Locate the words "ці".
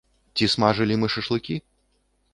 0.39-0.45